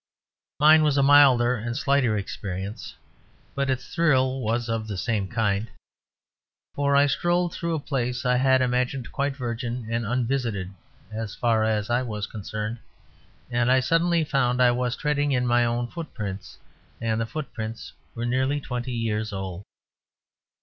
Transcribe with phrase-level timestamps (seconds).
[0.59, 2.95] Mine was a milder and slighter experience,
[3.53, 5.67] but its thrill was of the same kind.
[6.73, 10.73] For I strolled through a place I had imagined quite virgin and unvisited
[11.11, 12.79] (as far as I was concerned),
[13.51, 16.57] and I suddenly found I was treading in my own footprints,
[16.99, 19.61] and the footprints were nearly twenty years old.